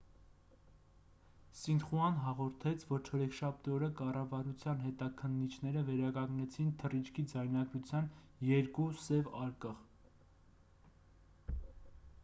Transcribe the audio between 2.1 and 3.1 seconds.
հաղորդեց որ